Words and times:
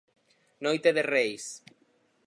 Noite 0.65 0.89
de 0.97 1.03
Reis. 1.13 1.45